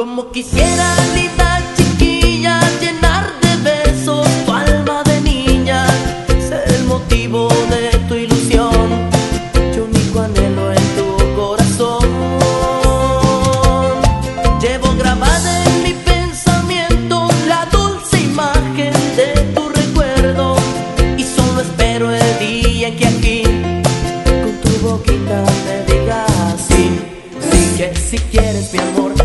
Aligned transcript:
Como 0.00 0.32
quisiera 0.32 0.96
linda 1.14 1.60
chiquilla 1.76 2.58
llenar 2.80 3.26
de 3.42 3.56
besos 3.70 4.26
tu 4.46 4.50
alma 4.50 5.02
de 5.02 5.20
niña, 5.20 5.86
ser 6.48 6.64
el 6.72 6.84
motivo 6.84 7.50
de 7.68 7.98
tu 8.08 8.14
ilusión. 8.14 8.88
Yo 9.76 9.84
único 9.84 10.20
anhelo 10.20 10.72
en 10.72 10.86
tu 10.96 11.34
corazón. 11.36 12.08
Llevo 14.62 14.94
grabada 14.96 15.64
en 15.66 15.82
mi 15.82 15.92
pensamiento 15.92 17.28
la 17.46 17.66
dulce 17.66 18.20
imagen 18.20 18.94
de 19.16 19.34
tu 19.54 19.68
recuerdo 19.68 20.56
y 21.18 21.24
solo 21.24 21.60
espero 21.60 22.10
el 22.10 22.38
día 22.38 22.88
en 22.88 22.96
que 22.96 23.06
aquí 23.06 23.42
con 24.24 24.52
tu 24.62 24.78
boquita 24.78 25.44
me 25.66 25.92
digas 25.92 26.56
sí, 26.68 26.88
sí 27.52 27.76
que 27.76 27.94
si 27.94 28.18
quieres 28.30 28.72
mi 28.72 28.78
amor. 28.78 29.19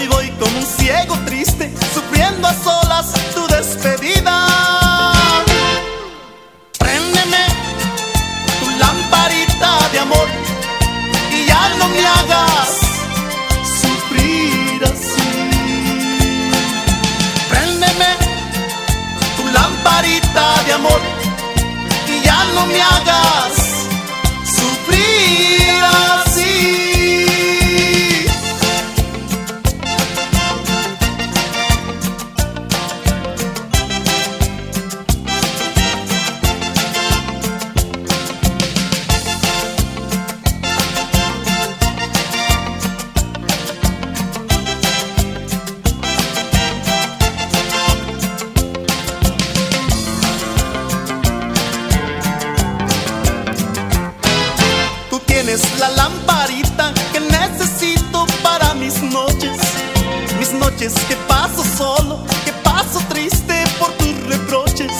Hoy 0.00 0.08
voy 0.08 0.30
como 0.38 0.56
un 0.56 0.64
ciego 0.64 1.14
triste, 1.26 1.70
sufriendo 1.92 2.48
a 2.48 2.54
solas 2.54 3.12
tu 3.34 3.49
que 60.88 61.16
paso 61.28 61.62
solo, 61.76 62.24
que 62.42 62.52
paso 62.64 63.00
triste 63.10 63.64
por 63.78 63.90
tus 63.98 64.16
reproches. 64.24 64.90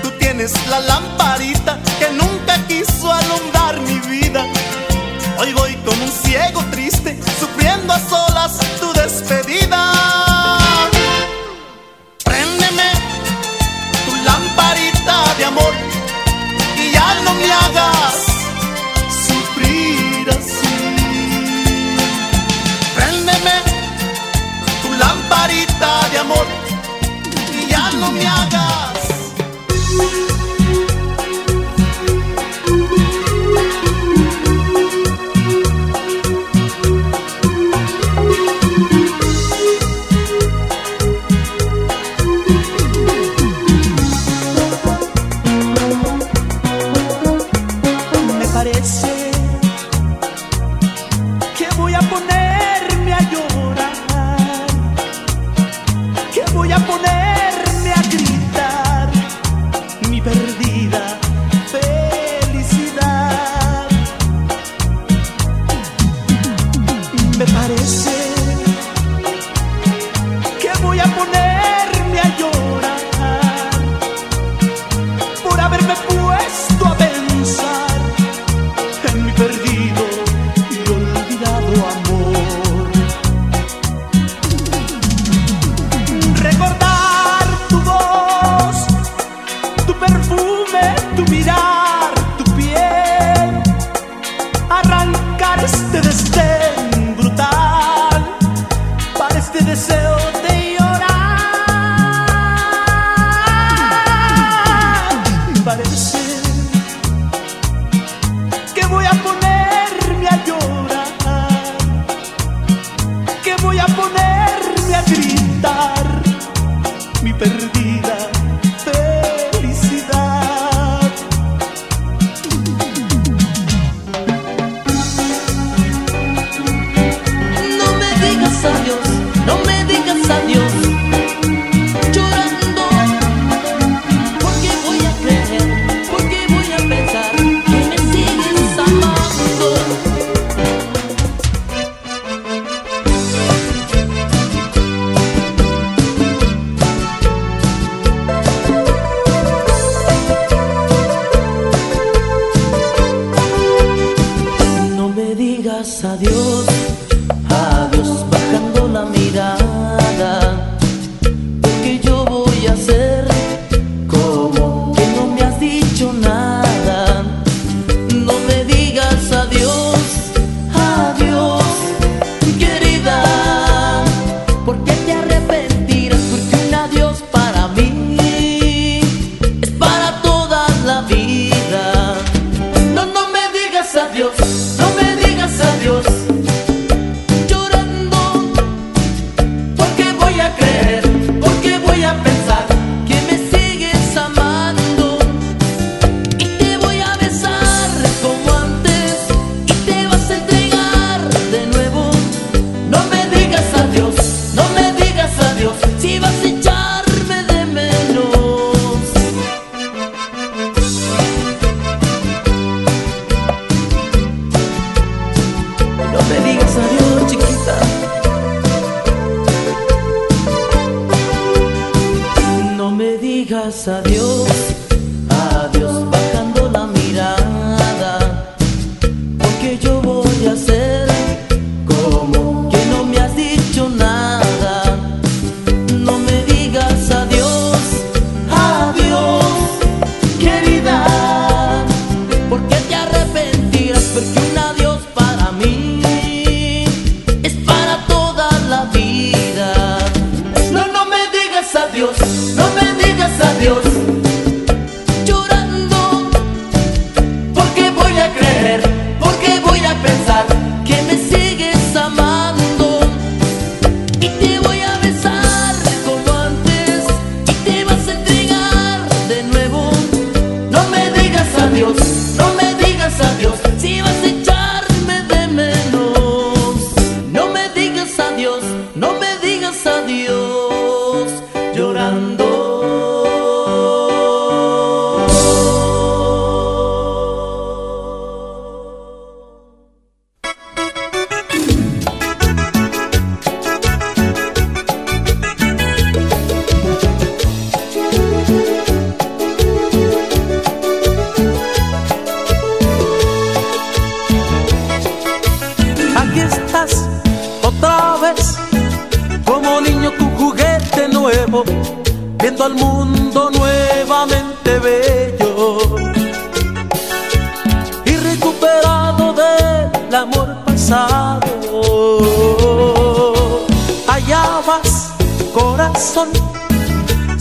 Tú 0.00 0.10
tienes 0.20 0.52
la 0.68 0.78
lamparita 0.78 1.80
que 1.98 2.08
nunca 2.12 2.56
quiso 2.68 3.12
alumbrar 3.12 3.80
mi 3.80 3.98
vida. 4.08 4.46
Hoy 5.40 5.52
voy 5.54 5.74
con 5.84 6.00
un 6.00 6.08
ciego 6.08 6.62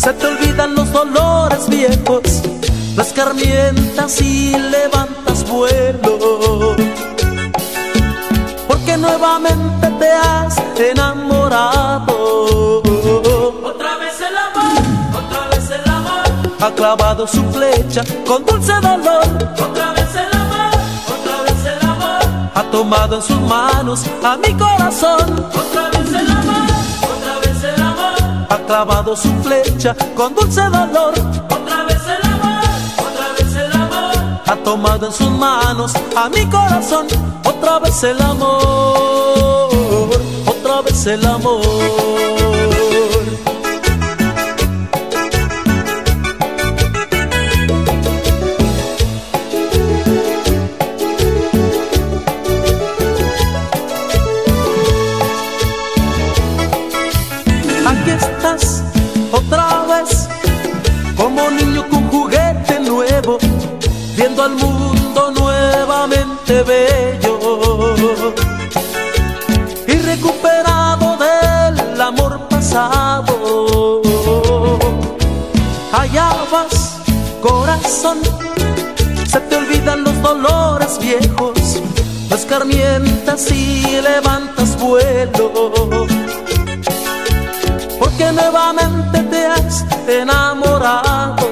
se 0.01 0.11
te 0.13 0.25
olvidan 0.25 0.73
los 0.73 0.91
dolores 0.91 1.69
viejos, 1.69 2.23
las 2.95 3.09
escarmientas 3.09 4.19
y 4.19 4.57
levantas 4.57 5.47
vuelo. 5.47 6.75
Porque 8.67 8.97
nuevamente 8.97 9.91
te 9.99 10.11
has 10.11 10.57
enamorado. 10.79 12.81
Otra 13.63 13.97
vez 13.97 14.19
el 14.21 14.35
amor, 14.35 14.81
otra 15.23 15.47
vez 15.49 15.69
el 15.69 15.87
amor, 15.91 16.23
Ha 16.61 16.71
clavado 16.71 17.27
su 17.27 17.43
flecha 17.51 18.03
con 18.25 18.43
dulce 18.43 18.73
dolor, 18.81 19.27
otra 19.53 19.93
vez 19.93 20.15
el 20.15 20.33
amor, 20.35 20.71
otra 21.15 21.43
vez 21.43 21.63
el 21.73 21.79
amor, 21.87 22.23
ha 22.55 22.63
tomado 22.71 23.17
en 23.17 23.21
sus 23.21 23.39
manos 23.41 24.03
a 24.23 24.35
mi 24.37 24.51
corazón. 24.55 25.45
otra 25.53 25.91
vez 25.91 26.11
el 26.11 26.31
amor, 26.31 26.40
clavado 28.71 29.17
su 29.17 29.27
flecha 29.43 29.93
con 30.15 30.33
dulce 30.33 30.61
dolor, 30.61 31.13
otra 31.49 31.83
vez 31.83 32.01
el 32.07 32.25
amor, 32.31 32.63
otra 32.99 33.33
vez 33.37 33.53
el 33.53 33.71
amor, 33.73 34.41
ha 34.47 34.55
tomado 34.63 35.07
en 35.07 35.11
sus 35.11 35.29
manos 35.29 35.91
a 36.15 36.29
mi 36.29 36.45
corazón. 36.45 37.05
Otra 37.43 37.79
vez 37.79 38.01
el 38.03 38.21
amor, 38.21 40.09
otra 40.45 40.81
vez 40.83 41.05
el 41.05 41.25
amor. 41.25 42.40
Escarmientas 82.51 83.49
y 83.49 84.01
levantas 84.01 84.77
vuelo. 84.77 85.53
Porque 87.97 88.31
nuevamente 88.33 89.23
te 89.23 89.45
has 89.45 89.85
enamorado. 90.05 91.47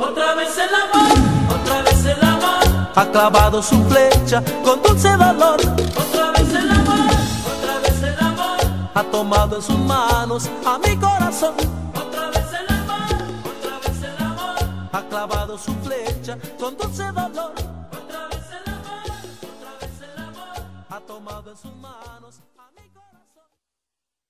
otra 0.00 0.34
vez 0.36 0.56
el 0.58 0.72
amor, 0.74 1.18
otra 1.60 1.82
vez 1.82 2.04
el 2.04 2.24
amor, 2.24 2.90
Ha 2.94 3.06
clavado 3.10 3.60
su 3.60 3.82
flecha 3.88 4.44
con 4.62 4.80
dulce 4.80 5.08
dolor, 5.08 5.60
otra 5.96 6.30
vez 6.30 6.50
el 6.50 6.70
amor, 6.70 7.10
otra 7.52 7.78
vez 7.82 8.02
el 8.04 8.20
amor, 8.20 8.58
ha 8.94 9.02
tomado 9.10 9.56
en 9.56 9.62
sus 9.62 9.78
manos 9.78 10.48
a 10.64 10.78
mi 10.78 10.96
corazón. 10.96 11.54
otra 11.96 12.30
vez 12.30 12.46
el 12.60 12.76
amor, 12.76 13.10
otra 13.42 13.78
vez 13.84 14.02
el 14.04 14.24
amor, 14.24 14.56
Ha 14.92 15.02
clavado 15.08 15.58
su 15.58 15.74
flecha 15.82 16.38
con 16.60 16.76
dulce 16.76 17.02
dolor, 17.10 17.54
tomado 21.08 21.50
en 21.50 21.56
sus 21.56 21.74
manos. 21.76 22.40